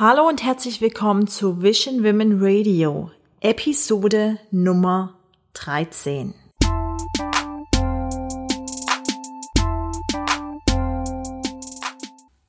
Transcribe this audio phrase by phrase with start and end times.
[0.00, 3.10] Hallo und herzlich willkommen zu Vision Women Radio,
[3.40, 5.18] Episode Nummer
[5.54, 6.34] 13.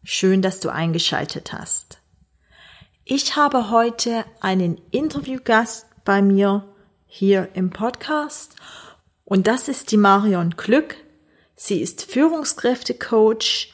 [0.04, 2.04] Schön, dass du eingeschaltet hast.
[3.04, 6.72] Ich habe heute einen Interviewgast bei mir
[7.08, 8.58] hier im Podcast
[9.26, 10.98] und das ist die Marion Glück.
[11.56, 13.74] Sie ist Führungskräftecoach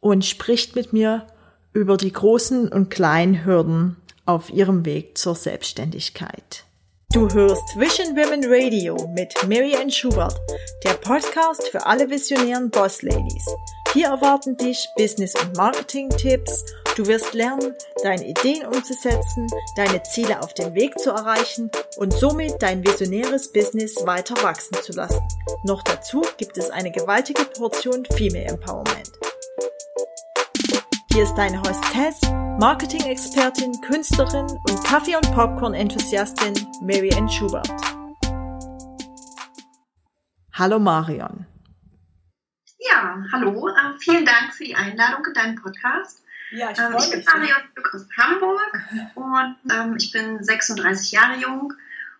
[0.00, 1.26] und spricht mit mir
[1.74, 6.64] über die großen und kleinen Hürden auf ihrem Weg zur Selbstständigkeit.
[7.12, 10.40] Du hörst Vision Women Radio mit Mary Ann Schubert,
[10.84, 13.44] der Podcast für alle visionären Boss Ladies.
[13.92, 16.64] Hier erwarten dich Business- und Marketing-Tipps.
[16.96, 22.54] Du wirst lernen, deine Ideen umzusetzen, deine Ziele auf dem Weg zu erreichen und somit
[22.60, 25.20] dein visionäres Business weiter wachsen zu lassen.
[25.64, 29.23] Noch dazu gibt es eine gewaltige Portion Female Empowerment.
[31.14, 32.20] Hier ist deine Hostess,
[32.58, 37.70] Marketing-Expertin, Künstlerin und Kaffee- und Popcorn-Enthusiastin Mary Ann Schubert.
[40.54, 41.46] Hallo Marion.
[42.80, 43.68] Ja, hallo.
[43.68, 46.20] Äh, vielen Dank für die Einladung in deinen Podcast.
[46.50, 48.72] Ja, ich, ähm, ich bin Marion aus Hamburg
[49.14, 51.72] und ähm, ich bin 36 Jahre jung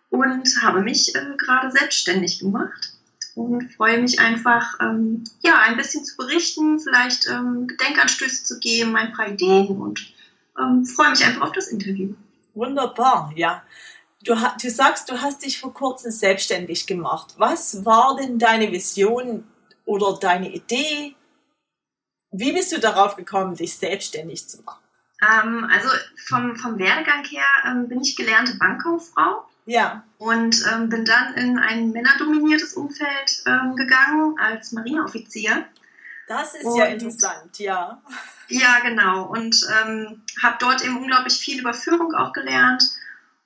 [0.09, 2.94] und habe mich äh, gerade selbstständig gemacht
[3.35, 8.95] und freue mich einfach, ähm, ja, ein bisschen zu berichten, vielleicht ähm, Gedenkanstöße zu geben,
[8.95, 10.13] ein paar Ideen und
[10.57, 12.13] ähm, freue mich einfach auf das Interview.
[12.53, 13.63] Wunderbar, ja.
[14.23, 17.35] Du, du sagst, du hast dich vor kurzem selbstständig gemacht.
[17.37, 19.45] Was war denn deine Vision
[19.85, 21.15] oder deine Idee?
[22.31, 24.81] Wie bist du darauf gekommen, dich selbstständig zu machen?
[25.21, 25.89] Ähm, also
[26.27, 30.03] vom, vom Werdegang her ähm, bin ich gelernte Bankkauffrau ja.
[30.17, 35.65] Und ähm, bin dann in ein männerdominiertes Umfeld ähm, gegangen als Marineoffizier.
[36.27, 38.01] Das ist und, ja interessant, ja.
[38.47, 39.25] Ja, genau.
[39.25, 42.83] Und ähm, habe dort eben unglaublich viel über Führung auch gelernt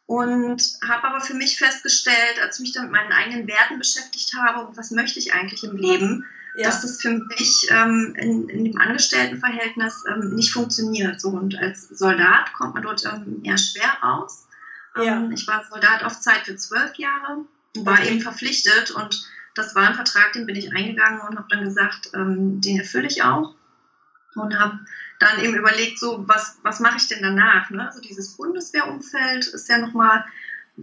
[0.06, 4.34] und habe aber für mich festgestellt, als ich mich dann mit meinen eigenen Werten beschäftigt
[4.36, 6.64] habe und was möchte ich eigentlich im Leben, ja.
[6.64, 11.22] dass das für mich ähm, in, in dem Angestelltenverhältnis ähm, nicht funktioniert.
[11.22, 14.48] So, und als Soldat kommt man dort ähm, eher schwer aus.
[14.96, 15.18] Ja.
[15.18, 17.46] Ähm, ich war Soldat auf Zeit für zwölf Jahre,
[17.78, 18.10] war okay.
[18.10, 22.12] eben verpflichtet und das war ein Vertrag, den bin ich eingegangen und habe dann gesagt,
[22.14, 23.56] ähm, den erfülle ich auch
[24.36, 24.80] und habe
[25.20, 27.70] dann eben überlegt, so was, was mache ich denn danach?
[27.70, 27.86] Ne?
[27.86, 30.26] Also dieses Bundeswehrumfeld ist ja nochmal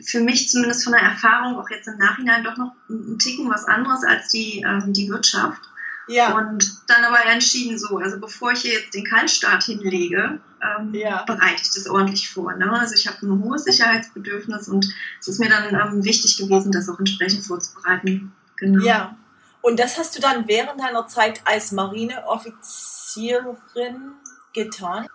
[0.00, 3.64] für mich zumindest von der Erfahrung auch jetzt im Nachhinein doch noch ein Ticken was
[3.64, 5.62] anderes als die, ähm, die Wirtschaft.
[6.08, 6.36] Ja.
[6.36, 11.24] Und dann aber entschieden so, also bevor ich hier jetzt den Kaltstart hinlege, ähm, ja.
[11.24, 12.54] bereite ich das ordentlich vor.
[12.54, 12.72] Ne?
[12.72, 14.86] Also ich habe ein hohes Sicherheitsbedürfnis und
[15.20, 18.32] es ist mir dann ähm, wichtig gewesen, das auch entsprechend vorzubereiten.
[18.56, 18.84] Genau.
[18.84, 19.16] Ja.
[19.62, 24.12] Und das hast du dann während deiner Zeit als Marineoffizierin
[24.52, 25.08] getan?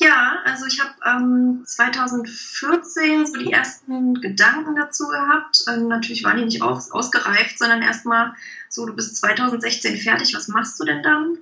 [0.00, 5.64] Ja, also ich habe ähm, 2014 so die ersten Gedanken dazu gehabt.
[5.68, 8.34] Ähm, natürlich waren die nicht aus, ausgereift, sondern erstmal
[8.68, 11.38] so, du bist 2016 fertig, was machst du denn dann?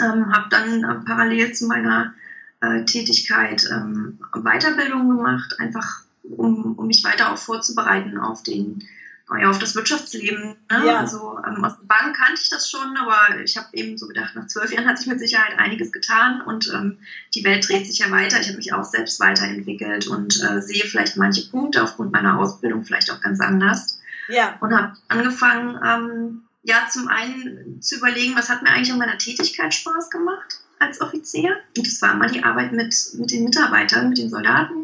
[0.00, 2.14] Ähm, habe dann äh, parallel zu meiner
[2.60, 8.82] äh, Tätigkeit ähm, Weiterbildung gemacht, einfach um, um mich weiter auch vorzubereiten auf den
[9.30, 10.56] ja, auf das Wirtschaftsleben.
[10.70, 10.86] Ne?
[10.86, 10.98] Ja.
[10.98, 14.34] Also ähm, aus der Bank kannte ich das schon, aber ich habe eben so gedacht,
[14.34, 16.98] nach zwölf Jahren hat sich mit Sicherheit einiges getan und ähm,
[17.34, 18.38] die Welt dreht sich ja weiter.
[18.40, 22.84] Ich habe mich auch selbst weiterentwickelt und äh, sehe vielleicht manche Punkte aufgrund meiner Ausbildung
[22.84, 23.98] vielleicht auch ganz anders.
[24.28, 24.56] Ja.
[24.60, 29.18] Und habe angefangen, ähm, ja, zum einen zu überlegen, was hat mir eigentlich an meiner
[29.18, 31.56] Tätigkeit Spaß gemacht als Offizier.
[31.76, 34.83] Und das war immer die Arbeit mit, mit den Mitarbeitern, mit den Soldaten,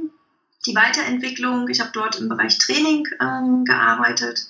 [0.67, 1.69] die Weiterentwicklung.
[1.69, 4.47] Ich habe dort im Bereich Training ähm, gearbeitet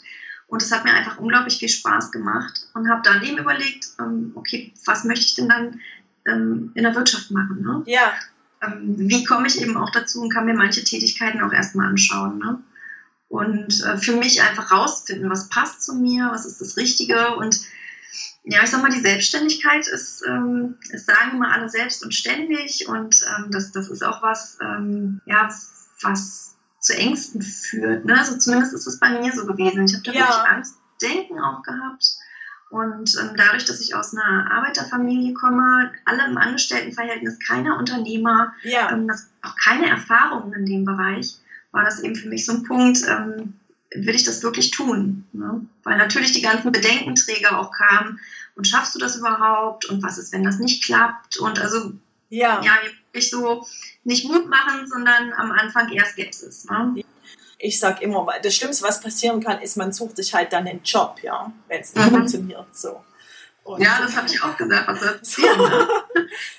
[0.51, 4.33] und es hat mir einfach unglaublich viel Spaß gemacht und habe dann eben überlegt, ähm,
[4.35, 5.81] okay, was möchte ich denn dann
[6.27, 7.63] ähm, in der Wirtschaft machen?
[7.63, 7.83] Ne?
[7.87, 8.13] Ja.
[8.63, 12.39] Ähm, wie komme ich eben auch dazu und kann mir manche Tätigkeiten auch erstmal anschauen?
[12.39, 12.61] Ne?
[13.29, 17.61] Und äh, für mich einfach rausfinden, was passt zu mir, was ist das Richtige und
[18.43, 23.21] ja, ich sag mal, die Selbstständigkeit ist, ähm, sagen immer alle selbst und ständig und
[23.37, 25.49] ähm, das, das ist auch was, ähm, ja,
[26.03, 28.05] was zu Ängsten führt.
[28.05, 28.19] Ne?
[28.19, 29.85] Also zumindest ist es bei mir so gewesen.
[29.85, 30.21] Ich habe da ja.
[30.21, 32.17] wirklich Angst, Denken auch gehabt.
[32.71, 38.93] Und ähm, dadurch, dass ich aus einer Arbeiterfamilie komme, alle im Angestelltenverhältnis, keiner Unternehmer, ja.
[38.93, 41.39] ähm, das, auch keine Erfahrungen in dem Bereich,
[41.73, 43.55] war das eben für mich so ein Punkt, ähm,
[43.93, 45.25] will ich das wirklich tun?
[45.33, 45.67] Ne?
[45.83, 48.21] Weil natürlich die ganzen Bedenkenträger auch kamen.
[48.55, 49.87] Und schaffst du das überhaupt?
[49.87, 51.39] Und was ist, wenn das nicht klappt?
[51.39, 51.93] Und also,
[52.31, 52.73] ja, ja
[53.13, 53.67] wirklich so
[54.05, 56.65] nicht Mut machen, sondern am Anfang eher Skepsis.
[56.65, 57.03] Ne?
[57.59, 60.83] Ich sag immer, das Schlimmste, was passieren kann, ist, man sucht sich halt dann einen
[60.83, 62.17] Job, ja, wenn es nicht mhm.
[62.17, 62.75] funktioniert.
[62.75, 63.05] So.
[63.65, 65.59] Und ja, das habe ich auch gesagt, was soll passieren?
[65.59, 65.89] Ne?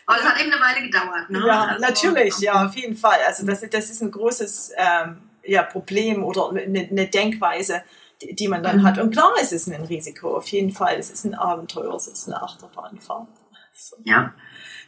[0.06, 1.30] Aber es hat eben eine Weile gedauert.
[1.30, 1.44] Ne?
[1.48, 3.18] Ja, also, natürlich, ja, auf jeden Fall.
[3.26, 7.84] Also das, das ist ein großes ähm, ja, Problem oder eine, eine Denkweise,
[8.22, 8.84] die, die, man dann mhm.
[8.84, 9.00] hat.
[9.00, 10.98] Und klar, es ist ein Risiko, auf jeden Fall.
[11.00, 13.28] Es ist ein Abenteuer, es ist eine Achterbahnfahrt.
[13.74, 13.96] So.
[14.04, 14.34] Ja.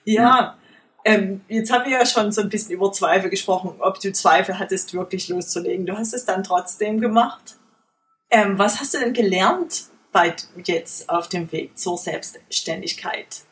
[0.06, 0.58] Ja.
[1.06, 4.58] Ähm, jetzt haben wir ja schon so ein bisschen über Zweifel gesprochen, ob du Zweifel
[4.58, 5.86] hattest, wirklich loszulegen.
[5.86, 7.58] Du hast es dann trotzdem gemacht.
[8.32, 13.44] Ähm, was hast du denn gelernt bei jetzt auf dem Weg zur Selbstständigkeit?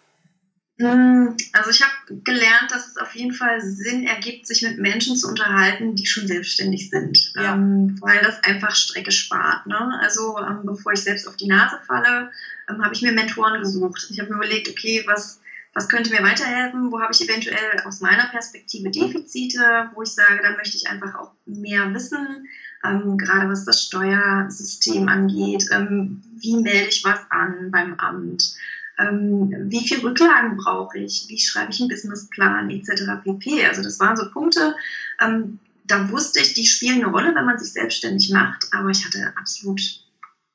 [0.81, 5.15] Hm, also ich habe gelernt, dass es auf jeden Fall Sinn ergibt, sich mit Menschen
[5.15, 7.53] zu unterhalten, die schon selbstständig sind, ja.
[7.53, 9.67] ähm, weil das einfach Strecke spart.
[9.67, 9.99] Ne?
[10.01, 12.31] Also ähm, bevor ich selbst auf die Nase falle,
[12.69, 14.07] ähm, habe ich mir Mentoren gesucht.
[14.09, 15.41] Ich habe mir überlegt, okay, was
[15.73, 20.41] was könnte mir weiterhelfen, wo habe ich eventuell aus meiner Perspektive Defizite, wo ich sage,
[20.43, 22.47] da möchte ich einfach auch mehr wissen,
[22.83, 28.55] ähm, gerade was das Steuersystem angeht, ähm, wie melde ich was an beim Amt,
[28.97, 33.23] ähm, wie viel Rücklagen brauche ich, wie schreibe ich einen Businessplan etc.
[33.23, 33.65] pp.
[33.65, 34.75] Also das waren so Punkte,
[35.21, 39.05] ähm, da wusste ich, die spielen eine Rolle, wenn man sich selbstständig macht, aber ich
[39.05, 39.81] hatte absolut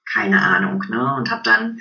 [0.04, 1.14] keine Ahnung ne?
[1.14, 1.80] und habe dann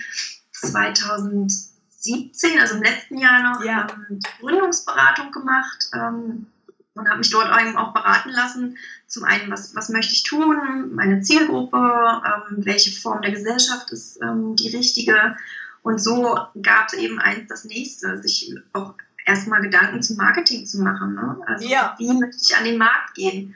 [0.51, 1.74] 2000
[2.05, 3.87] 2017, also im letzten Jahr noch, ja.
[3.89, 6.47] ähm, die Gründungsberatung gemacht ähm,
[6.93, 8.77] und habe mich dort auch beraten lassen.
[9.07, 14.21] Zum einen, was, was möchte ich tun, meine Zielgruppe, ähm, welche Form der Gesellschaft ist
[14.21, 15.35] ähm, die richtige.
[15.81, 20.81] Und so gab es eben eins das nächste, sich auch erstmal Gedanken zum Marketing zu
[20.81, 21.15] machen.
[21.15, 21.37] Ne?
[21.45, 21.95] Also ja.
[21.97, 23.55] wie möchte ich an den Markt gehen?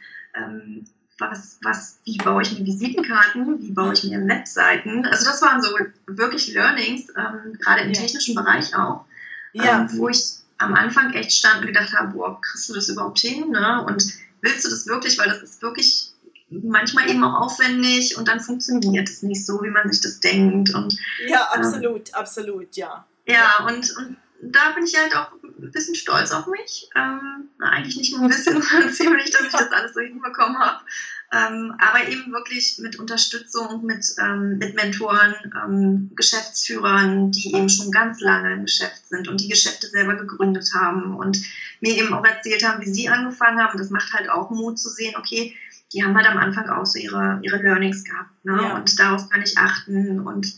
[1.21, 5.05] Ähm, was, was, wie baue ich mir Visitenkarten, wie baue ich mir Webseiten.
[5.05, 5.69] Also das waren so
[6.07, 8.01] wirklich Learnings, ähm, gerade im ja.
[8.01, 9.05] technischen Bereich auch,
[9.53, 9.81] ja.
[9.81, 13.19] ähm, wo ich am Anfang echt stand und gedacht habe, boah, kriegst du das überhaupt
[13.19, 13.49] hin?
[13.51, 13.85] Ne?
[13.85, 14.05] Und
[14.41, 15.17] willst du das wirklich?
[15.17, 16.11] Weil das ist wirklich
[16.49, 20.73] manchmal eben auch aufwendig und dann funktioniert es nicht so, wie man sich das denkt.
[20.73, 23.05] Und, ja, absolut, ähm, absolut, ja.
[23.25, 25.31] Ja, und, und da bin ich halt auch
[25.67, 26.89] ein bisschen stolz auf mich.
[26.95, 30.83] Ähm, eigentlich nicht nur ein bisschen, sondern ziemlich, dass ich das alles so hinbekommen habe.
[31.31, 37.91] Ähm, aber eben wirklich mit Unterstützung, mit, ähm, mit Mentoren, ähm, Geschäftsführern, die eben schon
[37.91, 41.39] ganz lange im Geschäft sind und die Geschäfte selber gegründet haben und
[41.81, 43.77] mir eben auch erzählt haben, wie sie angefangen haben.
[43.77, 45.55] Das macht halt auch Mut zu sehen, okay,
[45.93, 48.43] die haben halt am Anfang auch so ihre, ihre Learnings gehabt.
[48.43, 48.59] Ne?
[48.59, 48.75] Ja.
[48.75, 50.51] Und darauf kann ich achten und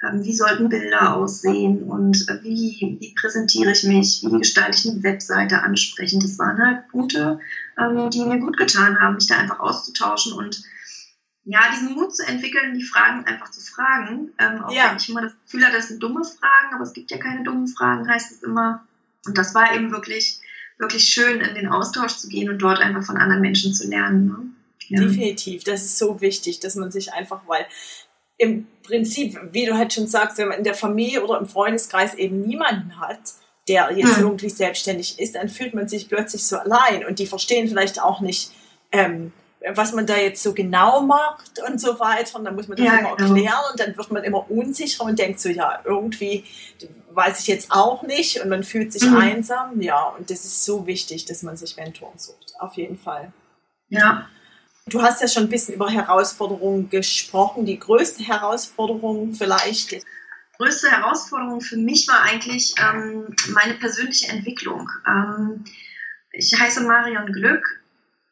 [0.00, 5.02] wie sollten Bilder aussehen und äh, wie, wie präsentiere ich mich, wie gestalte ich eine
[5.02, 6.22] Webseite ansprechend.
[6.22, 7.40] Das waren halt Punkte,
[7.78, 10.62] ähm, die mir gut getan haben, mich da einfach auszutauschen und
[11.48, 14.32] ja, diesen Mut zu entwickeln, die Fragen einfach zu fragen.
[14.38, 14.90] Ähm, auch ja.
[14.90, 17.44] wenn ich immer das Gefühl hatte, das sind dumme Fragen, aber es gibt ja keine
[17.44, 18.84] dummen Fragen, heißt es immer.
[19.26, 20.40] Und das war eben wirklich,
[20.76, 24.26] wirklich schön, in den Austausch zu gehen und dort einfach von anderen Menschen zu lernen.
[24.26, 24.36] Ne?
[24.88, 25.00] Ja.
[25.00, 27.66] Definitiv, das ist so wichtig, dass man sich einfach, weil
[28.38, 32.14] im Prinzip, wie du halt schon sagst, wenn man in der Familie oder im Freundeskreis
[32.14, 33.18] eben niemanden hat,
[33.68, 34.24] der jetzt hm.
[34.24, 38.20] irgendwie selbstständig ist, dann fühlt man sich plötzlich so allein und die verstehen vielleicht auch
[38.20, 38.52] nicht,
[38.92, 39.32] ähm,
[39.74, 42.38] was man da jetzt so genau macht und so weiter.
[42.38, 43.34] Und dann muss man das ja, immer genau.
[43.34, 46.44] erklären und dann wird man immer unsicher und denkt so, ja, irgendwie
[47.10, 49.16] weiß ich jetzt auch nicht und man fühlt sich mhm.
[49.16, 49.80] einsam.
[49.80, 52.54] Ja, und das ist so wichtig, dass man sich Mentoren sucht.
[52.60, 53.32] Auf jeden Fall.
[53.88, 54.28] Ja.
[54.88, 57.66] Du hast ja schon ein bisschen über Herausforderungen gesprochen.
[57.66, 59.90] Die größte Herausforderung vielleicht?
[59.90, 60.02] Die
[60.58, 64.88] größte Herausforderung für mich war eigentlich ähm, meine persönliche Entwicklung.
[65.04, 65.64] Ähm,
[66.30, 67.82] ich heiße Marion Glück,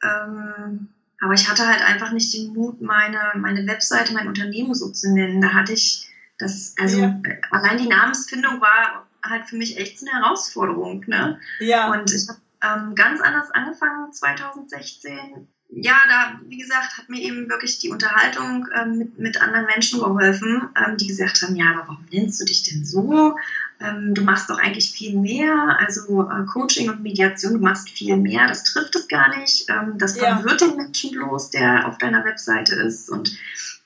[0.05, 0.89] ähm,
[1.21, 5.13] aber ich hatte halt einfach nicht den Mut, meine, meine Webseite, mein Unternehmen so zu
[5.13, 5.41] nennen.
[5.41, 6.09] Da hatte ich
[6.39, 7.21] das, also ja.
[7.51, 11.05] allein die Namensfindung war halt für mich echt eine Herausforderung.
[11.09, 11.41] Ne?
[11.59, 11.91] Ja.
[11.91, 17.49] Und ich habe ähm, ganz anders angefangen 2016 ja, da, wie gesagt, hat mir eben
[17.49, 21.89] wirklich die Unterhaltung ähm, mit, mit anderen Menschen geholfen, ähm, die gesagt haben, ja, aber
[21.89, 23.37] warum nennst du dich denn so?
[23.81, 28.17] Ähm, du machst doch eigentlich viel mehr, also äh, Coaching und Mediation, du machst viel
[28.17, 30.69] mehr, das trifft es gar nicht, ähm, das verwirrt ja.
[30.69, 33.37] den Menschen bloß, der auf deiner Webseite ist und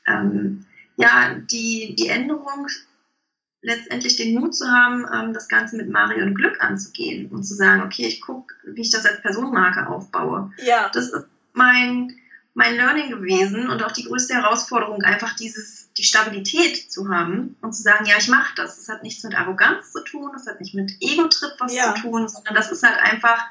[0.06, 0.66] ähm,
[0.96, 2.66] ja, die, die Änderung
[3.62, 7.82] letztendlich den Mut zu haben, ähm, das Ganze mit Marion Glück anzugehen und zu sagen,
[7.82, 10.52] okay, ich gucke, wie ich das als Personenmarke aufbaue.
[10.58, 10.90] Ja.
[10.92, 11.26] Das ist
[11.58, 12.16] mein,
[12.54, 17.74] mein Learning gewesen und auch die größte Herausforderung, einfach dieses, die Stabilität zu haben und
[17.74, 18.76] zu sagen, ja, ich mache das.
[18.76, 21.94] Das hat nichts mit Arroganz zu tun, das hat nicht mit Ego-Trip was ja.
[21.94, 23.44] zu tun, sondern das ist halt einfach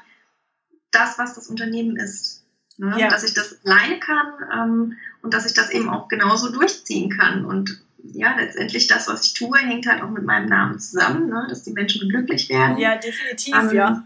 [0.90, 2.44] das, was das Unternehmen ist.
[2.78, 2.94] Ne?
[2.98, 3.08] Ja.
[3.08, 7.44] Dass ich das alleine kann ähm, und dass ich das eben auch genauso durchziehen kann.
[7.44, 11.46] Und ja, letztendlich das, was ich tue, hängt halt auch mit meinem Namen zusammen, ne?
[11.48, 12.78] dass die Menschen glücklich werden.
[12.78, 14.04] Ja, definitiv, ähm, ja.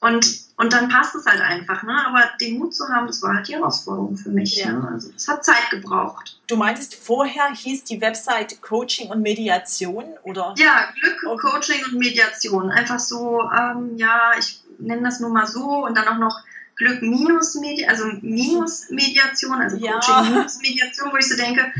[0.00, 2.06] Und Und dann passt es halt einfach, ne?
[2.06, 4.54] Aber den Mut zu haben, das war halt die Herausforderung für mich.
[4.54, 4.70] Ja.
[4.70, 4.88] Ne?
[4.92, 6.38] Also es hat Zeit gebraucht.
[6.46, 10.54] Du meintest, vorher hieß die Website Coaching und Mediation, oder?
[10.56, 11.48] Ja, Glück, okay.
[11.50, 12.70] Coaching und Mediation.
[12.70, 16.40] Einfach so, ähm, ja, ich nenne das nur mal so und dann auch noch
[16.76, 19.94] Glück minus Mediation, also minus Mediation, also ja.
[19.94, 21.72] Coaching minus Mediation, wo ich so denke,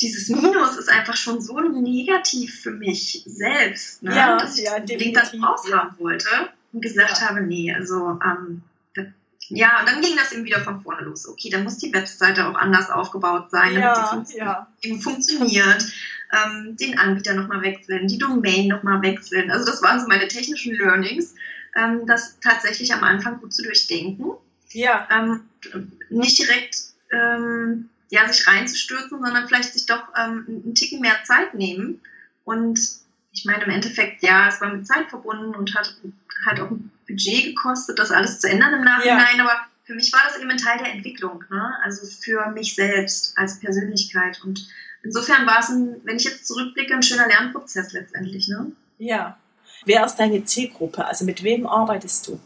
[0.00, 4.16] dieses Minus ist einfach schon so negativ für mich selbst, ne?
[4.16, 6.26] ja, dass ich ja, das raushaben wollte
[6.72, 7.28] und gesagt ja.
[7.28, 8.62] habe, nee, also ähm,
[9.52, 11.28] ja, und dann ging das eben wieder von vorne los.
[11.28, 14.68] Okay, dann muss die Webseite auch anders aufgebaut sein, damit ja, sie fun ja.
[14.82, 15.84] eben funktioniert.
[16.32, 19.50] Ähm, den Anbieter nochmal wechseln, die Domain nochmal wechseln.
[19.50, 21.34] Also das waren so meine technischen Learnings,
[21.74, 24.30] ähm, das tatsächlich am Anfang gut zu durchdenken.
[24.70, 25.08] Ja.
[25.10, 25.40] Ähm,
[26.08, 26.76] nicht direkt
[27.10, 32.00] ähm, ja, sich reinzustürzen, sondern vielleicht sich doch ähm, einen Ticken mehr Zeit nehmen.
[32.44, 32.78] Und
[33.40, 35.96] ich meine, im Endeffekt, ja, es war mit Zeit verbunden und hat
[36.44, 39.44] halt auch ein Budget gekostet, das alles zu ändern im Nachhinein, ja.
[39.44, 41.74] aber für mich war das eben ein Teil der Entwicklung, ne?
[41.82, 44.42] also für mich selbst als Persönlichkeit.
[44.44, 44.68] Und
[45.02, 48.48] insofern war es, ein, wenn ich jetzt zurückblicke, ein schöner Lernprozess letztendlich.
[48.48, 48.72] Ne?
[48.98, 49.38] Ja.
[49.86, 51.06] Wer ist deine Zielgruppe?
[51.06, 52.38] Also mit wem arbeitest du?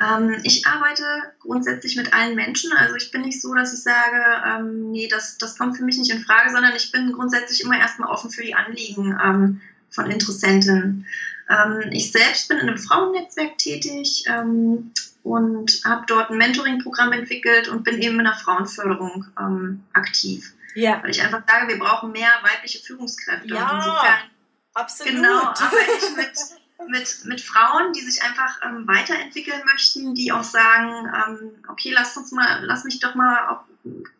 [0.00, 1.04] Ähm, ich arbeite
[1.38, 2.72] grundsätzlich mit allen Menschen.
[2.72, 5.98] Also ich bin nicht so, dass ich sage, ähm, nee, das, das kommt für mich
[5.98, 9.60] nicht in Frage, sondern ich bin grundsätzlich immer erstmal offen für die Anliegen ähm,
[9.92, 11.06] von Interessenten.
[11.48, 17.68] Ähm, ich selbst bin in einem Frauennetzwerk tätig ähm, und habe dort ein Mentoring-Programm entwickelt
[17.68, 20.52] und bin eben in der Frauenförderung ähm, aktiv.
[20.74, 21.02] Ja.
[21.02, 23.48] Weil ich einfach sage, wir brauchen mehr weibliche Führungskräfte.
[23.48, 24.30] Ja, insofern,
[24.74, 25.14] absolut.
[25.14, 30.44] Genau, arbeite ich mit mit, mit Frauen, die sich einfach ähm, weiterentwickeln möchten, die auch
[30.44, 33.60] sagen, ähm, okay, lass uns mal, lass mich doch mal auch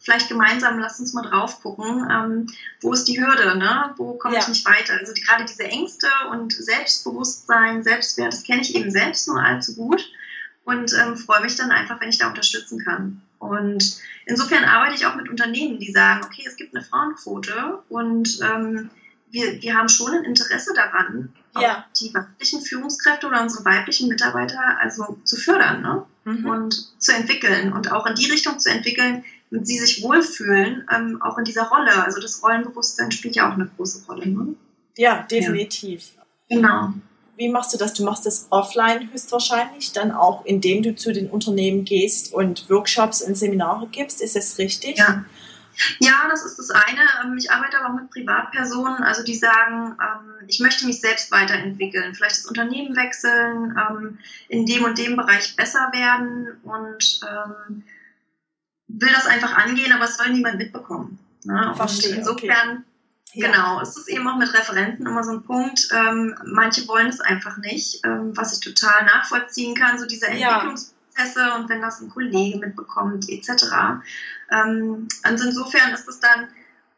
[0.00, 2.46] vielleicht gemeinsam, lass uns mal drauf gucken, ähm,
[2.80, 3.94] wo ist die Hürde, ne?
[3.96, 4.40] wo komme ja.
[4.40, 4.94] ich nicht weiter.
[4.98, 9.76] Also die, gerade diese Ängste und Selbstbewusstsein, Selbstwert, das kenne ich eben selbst nur allzu
[9.76, 10.10] gut
[10.64, 13.22] und ähm, freue mich dann einfach, wenn ich da unterstützen kann.
[13.38, 18.40] Und insofern arbeite ich auch mit Unternehmen, die sagen, okay, es gibt eine Frauenquote und
[18.40, 18.90] ähm,
[19.32, 21.84] wir, wir haben schon ein Interesse daran, ja.
[21.98, 26.04] die weiblichen Führungskräfte oder unsere weiblichen Mitarbeiter also zu fördern ne?
[26.24, 26.46] Mhm.
[26.46, 31.20] und zu entwickeln und auch in die Richtung zu entwickeln, damit sie sich wohlfühlen, ähm,
[31.22, 32.04] auch in dieser Rolle.
[32.04, 34.28] Also das Rollenbewusstsein spielt ja auch eine große Rolle.
[34.28, 34.54] Ne?
[34.96, 36.12] Ja, definitiv.
[36.48, 36.56] Ja.
[36.56, 36.94] Genau.
[37.36, 37.94] Wie machst du das?
[37.94, 43.22] Du machst das offline höchstwahrscheinlich, dann auch indem du zu den Unternehmen gehst und Workshops
[43.22, 44.20] und Seminare gibst.
[44.20, 44.98] Ist das richtig?
[44.98, 45.24] Ja.
[45.98, 47.00] Ja, das ist das eine.
[47.24, 51.30] Ähm, ich arbeite aber auch mit Privatpersonen, also die sagen, ähm, ich möchte mich selbst
[51.30, 57.20] weiterentwickeln, vielleicht das Unternehmen wechseln, ähm, in dem und dem Bereich besser werden und
[58.88, 61.18] will das einfach angehen, aber es soll niemand mitbekommen.
[61.44, 61.72] Ne?
[61.74, 62.84] Verstehe, insofern,
[63.30, 63.40] okay.
[63.40, 65.88] Genau, es ist eben auch mit Referenten immer so ein Punkt.
[65.92, 70.94] Ähm, manche wollen es einfach nicht, ähm, was ich total nachvollziehen kann, so diese Entwicklungs
[71.12, 73.64] Prozesse und wenn das ein Kollege mitbekommt, etc.
[74.50, 76.48] Ähm, also insofern ist es dann,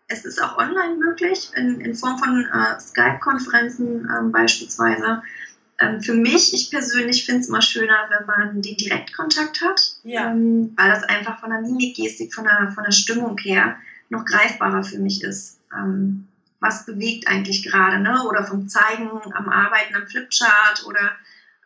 [0.09, 5.23] es ist auch online möglich, in, in Form von äh, Skype-Konferenzen ähm, beispielsweise.
[5.81, 10.31] Ähm, für mich, ich persönlich finde es immer schöner, wenn man den Direktkontakt hat, ja.
[10.31, 13.77] ähm, weil das einfach von der Mimikgestik, von der, von der Stimmung her
[14.09, 15.59] noch greifbarer für mich ist.
[15.75, 16.29] Ähm,
[16.61, 18.23] was bewegt eigentlich gerade, ne?
[18.23, 21.13] Oder vom Zeigen am Arbeiten am Flipchart oder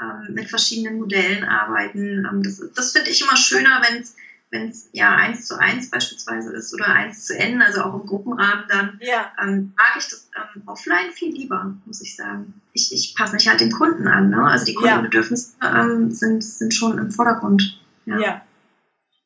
[0.00, 2.26] ähm, mit verschiedenen Modellen arbeiten.
[2.30, 4.16] Ähm, das das finde ich immer schöner, wenn es
[4.50, 8.06] wenn es ja eins zu eins beispielsweise ist oder eins zu n, also auch im
[8.06, 9.30] Gruppenrahmen, dann ja.
[9.42, 12.60] ähm, mag ich das ähm, offline viel lieber, muss ich sagen.
[12.72, 14.42] Ich, ich passe mich halt den Kunden an, ne?
[14.44, 15.82] Also die Kundenbedürfnisse ja.
[15.82, 17.78] ähm, sind, sind schon im Vordergrund.
[18.06, 18.18] Ja.
[18.18, 18.42] ja.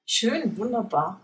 [0.07, 1.21] Schön, wunderbar.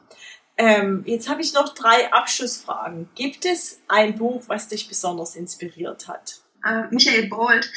[0.57, 3.09] Ähm, jetzt habe ich noch drei Abschlussfragen.
[3.15, 6.41] Gibt es ein Buch, was dich besonders inspiriert hat?
[6.65, 7.71] Äh, Michael Bold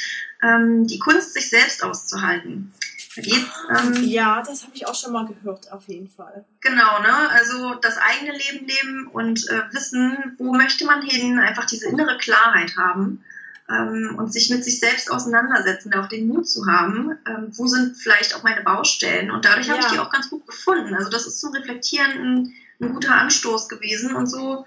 [0.43, 2.73] ähm, die Kunst, sich selbst auszuhalten.
[3.15, 6.45] Da geht's, ähm, ja, das habe ich auch schon mal gehört, auf jeden Fall.
[6.61, 7.29] Genau, ne?
[7.31, 12.17] Also das eigene Leben leben und äh, wissen, wo möchte man hin, einfach diese innere
[12.17, 13.21] Klarheit haben
[13.69, 17.97] ähm, und sich mit sich selbst auseinandersetzen, auch den Mut zu haben, ähm, wo sind
[17.97, 19.29] vielleicht auch meine Baustellen.
[19.29, 19.73] Und dadurch ja.
[19.73, 20.95] habe ich die auch ganz gut gefunden.
[20.95, 24.65] Also das ist zum Reflektieren ein, ein guter Anstoß gewesen und so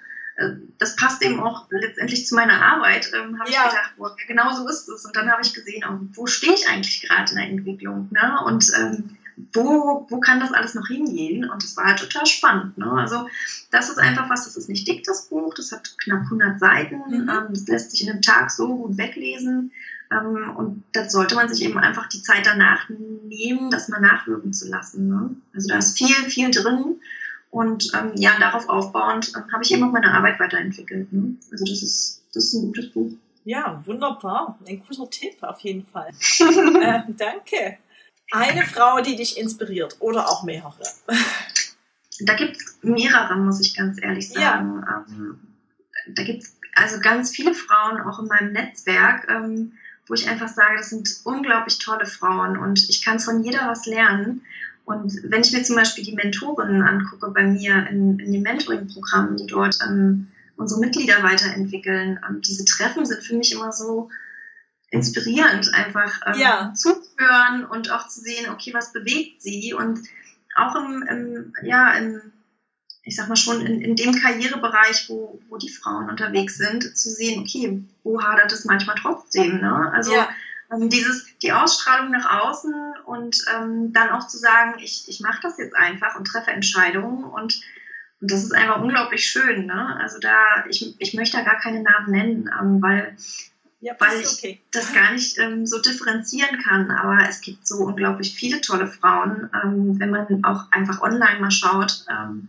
[0.79, 3.65] das passt eben auch letztendlich zu meiner Arbeit, ähm, habe ja.
[3.65, 5.05] ich gedacht, boah, genau so ist es.
[5.05, 8.09] Und dann habe ich gesehen, oh, wo stehe ich eigentlich gerade in der Entwicklung?
[8.11, 8.41] Ne?
[8.45, 9.17] Und ähm,
[9.53, 11.49] wo, wo kann das alles noch hingehen?
[11.49, 12.77] Und das war halt total spannend.
[12.79, 12.91] Ne?
[12.91, 13.29] Also
[13.71, 16.97] das ist einfach was, das ist nicht dick, das Buch, das hat knapp 100 Seiten,
[16.97, 17.29] mhm.
[17.29, 19.73] ähm, das lässt sich in einem Tag so gut weglesen.
[20.11, 24.53] Ähm, und da sollte man sich eben einfach die Zeit danach nehmen, das mal nachwirken
[24.53, 25.09] zu lassen.
[25.09, 25.37] Ne?
[25.55, 26.97] Also da ist viel, viel drin.
[27.55, 31.13] Und ähm, ja, darauf aufbauend ähm, habe ich eben auch meine Arbeit weiterentwickelt.
[31.13, 31.37] Ne?
[31.53, 33.13] Also das ist, das ist ein gutes Buch.
[33.45, 34.59] Ja, wunderbar.
[34.67, 36.09] Ein guter Tipp auf jeden Fall.
[36.41, 37.79] äh, danke.
[38.33, 40.83] Eine Frau, die dich inspiriert oder auch mehrere?
[42.23, 44.83] Da gibt es mehrere, muss ich ganz ehrlich sagen.
[44.85, 45.05] Ja.
[45.09, 45.39] Ähm,
[46.09, 49.75] da gibt es also ganz viele Frauen auch in meinem Netzwerk, ähm,
[50.09, 53.87] wo ich einfach sage, das sind unglaublich tolle Frauen und ich kann von jeder was
[53.87, 54.43] lernen.
[54.85, 59.37] Und wenn ich mir zum Beispiel die Mentorinnen angucke bei mir in, in den Mentoring-Programmen,
[59.37, 64.11] die dort ähm, unsere Mitglieder weiterentwickeln, ähm, diese Treffen sind für mich immer so
[64.91, 66.75] inspirierend, einfach ähm, ja.
[66.75, 70.01] zuhören und auch zu sehen, okay, was bewegt sie und
[70.55, 72.21] auch im, im ja, im,
[73.03, 77.11] ich sag mal schon in, in dem Karrierebereich, wo, wo die Frauen unterwegs sind, zu
[77.11, 79.93] sehen, okay, wo hadert es manchmal trotzdem, ne?
[79.93, 80.29] Also ja.
[80.73, 85.41] Ähm, dieses, die Ausstrahlung nach außen und ähm, dann auch zu sagen, ich, ich mache
[85.43, 87.63] das jetzt einfach und treffe Entscheidungen und,
[88.21, 89.97] und das ist einfach unglaublich schön, ne?
[90.01, 93.17] Also da, ich, ich möchte da gar keine Namen nennen, ähm, weil
[93.85, 94.63] ja, weil ich okay.
[94.71, 96.91] das gar nicht ähm, so differenzieren kann.
[96.91, 101.51] Aber es gibt so unglaublich viele tolle Frauen, ähm, wenn man auch einfach online mal
[101.51, 102.49] schaut, ähm,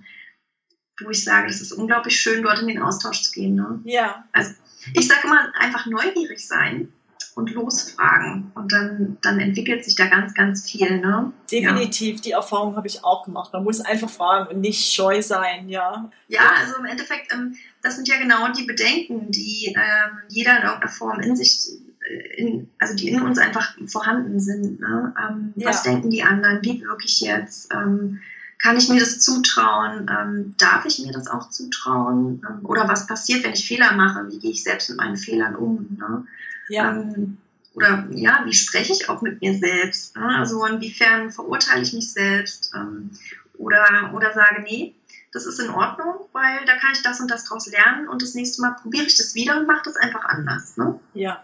[1.01, 3.55] wo ich sage, das ist unglaublich schön, dort in den Austausch zu gehen.
[3.55, 3.81] Ne?
[3.83, 4.23] Ja.
[4.31, 4.53] Also
[4.93, 6.93] ich sage immer, einfach neugierig sein
[7.35, 8.51] und losfragen.
[8.55, 10.99] Und dann, dann entwickelt sich da ganz, ganz viel.
[10.99, 11.33] Ne?
[11.51, 12.21] Definitiv, ja.
[12.21, 13.51] die Erfahrung habe ich auch gemacht.
[13.51, 16.09] Man muss einfach fragen und nicht scheu sein, ja.
[16.29, 20.63] Ja, also im Endeffekt, ähm, das sind ja genau die Bedenken, die ähm, jeder in
[20.63, 21.67] irgendeiner Form in sich,
[22.09, 24.79] äh, in, also die in uns einfach vorhanden sind.
[24.79, 25.13] Ne?
[25.21, 25.69] Ähm, ja.
[25.69, 26.63] Was denken die anderen?
[26.63, 27.71] Wie wirke ich jetzt?
[27.73, 28.21] Ähm,
[28.59, 30.09] kann ich mir das zutrauen?
[30.09, 32.41] Ähm, darf ich mir das auch zutrauen?
[32.47, 34.27] Ähm, oder was passiert, wenn ich Fehler mache?
[34.29, 35.97] Wie gehe ich selbst mit meinen Fehlern um?
[35.97, 36.25] Ne?
[36.69, 36.91] Ja.
[36.91, 37.37] Ähm,
[37.73, 40.15] oder ja, wie spreche ich auch mit mir selbst?
[40.15, 40.25] Ne?
[40.37, 42.71] Also inwiefern verurteile ich mich selbst?
[42.73, 43.11] Ähm,
[43.57, 44.95] oder, oder sage, nee,
[45.31, 48.35] das ist in Ordnung, weil da kann ich das und das draus lernen und das
[48.35, 50.77] nächste Mal probiere ich das wieder und mache das einfach anders.
[50.77, 50.97] Ne?
[51.13, 51.43] Ja.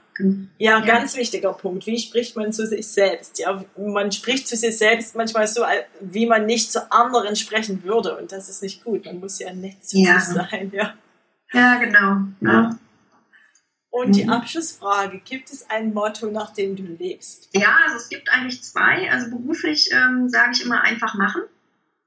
[0.57, 1.85] Ja, ja, ganz wichtiger Punkt.
[1.85, 3.39] Wie spricht man zu sich selbst?
[3.39, 5.63] Ja, man spricht zu sich selbst manchmal so,
[5.99, 9.05] wie man nicht zu anderen sprechen würde und das ist nicht gut.
[9.05, 10.19] Man muss ja nett zu ja.
[10.19, 10.71] sich sein.
[10.73, 10.93] Ja,
[11.53, 12.17] ja genau.
[12.41, 12.77] Ja.
[13.91, 14.29] Und die mhm.
[14.29, 17.49] Abschlussfrage, gibt es ein Motto, nach dem du lebst?
[17.53, 19.11] Ja, also es gibt eigentlich zwei.
[19.11, 21.41] Also beruflich ähm, sage ich immer einfach machen.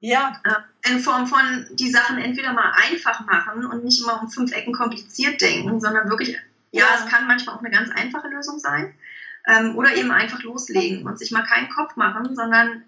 [0.00, 0.40] Ja.
[0.44, 1.40] Äh, in Form von
[1.72, 6.08] die Sachen entweder mal einfach machen und nicht immer um fünf Ecken kompliziert denken, sondern
[6.08, 6.38] wirklich,
[6.74, 8.94] ja, ja es kann manchmal auch eine ganz einfache Lösung sein.
[9.46, 12.82] Ähm, oder eben einfach loslegen und sich mal keinen Kopf machen, sondern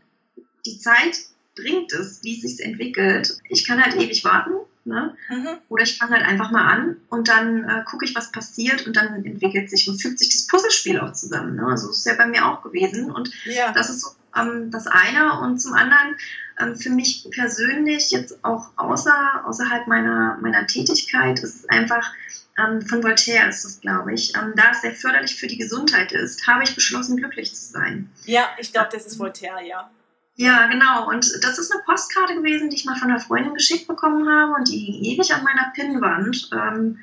[0.64, 1.18] die Zeit
[1.54, 3.38] bringt es, wie es sich entwickelt.
[3.48, 4.52] Ich kann halt ewig warten.
[4.84, 5.16] Ne?
[5.28, 5.48] Mhm.
[5.68, 8.96] Oder ich fange halt einfach mal an und dann äh, gucke ich, was passiert und
[8.96, 11.56] dann entwickelt sich und fügt sich das Puzzlespiel auch zusammen.
[11.56, 11.66] Ne?
[11.66, 13.10] Also das ist ja bei mir auch gewesen.
[13.10, 13.72] Und ja.
[13.72, 15.40] das ist so ähm, das eine.
[15.40, 16.16] Und zum anderen,
[16.58, 22.12] ähm, für mich persönlich, jetzt auch außer, außerhalb meiner, meiner Tätigkeit, ist es einfach,
[22.58, 26.12] ähm, von Voltaire ist es, glaube ich, ähm, da es sehr förderlich für die Gesundheit
[26.12, 28.10] ist, habe ich beschlossen, glücklich zu sein.
[28.24, 29.90] Ja, ich glaube, das ist Voltaire, ja.
[30.36, 31.08] Ja, genau.
[31.08, 34.52] Und das ist eine Postkarte gewesen, die ich mal von einer Freundin geschickt bekommen habe
[34.52, 36.50] und die hing ewig an meiner Pinnwand.
[36.52, 36.98] Ähm,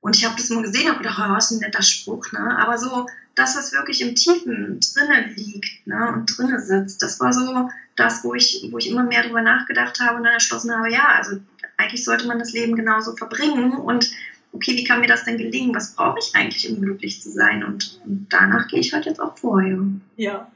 [0.00, 2.58] und ich habe das mal gesehen und gedacht, oh, was ein netter Spruch, ne?
[2.58, 7.32] Aber so das, was wirklich im Tiefen drinnen liegt ne, und drinnen sitzt, das war
[7.32, 10.92] so das, wo ich, wo ich immer mehr darüber nachgedacht habe und dann erschlossen habe,
[10.92, 11.38] ja, also
[11.76, 14.10] eigentlich sollte man das Leben genauso verbringen und
[14.52, 15.74] okay, wie kann mir das denn gelingen?
[15.74, 17.64] Was brauche ich eigentlich, um glücklich zu sein?
[17.64, 19.60] Und, und danach gehe ich halt jetzt auch vor.
[19.62, 19.78] Ja.
[20.16, 20.52] ja.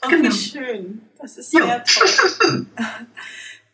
[0.00, 0.28] Ach, genau.
[0.28, 1.02] wie schön.
[1.18, 2.66] Das ist sehr toll.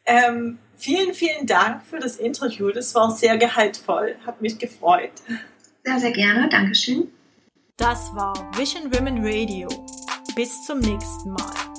[0.07, 2.71] ähm, vielen, vielen Dank für das Interview.
[2.71, 4.17] Das war sehr gehaltvoll.
[4.25, 5.13] Hat mich gefreut.
[5.85, 6.49] Sehr, sehr gerne.
[6.49, 7.09] Dankeschön.
[7.77, 9.67] Das war Vision Women Radio.
[10.37, 11.74] Bis zum nächsten Mal.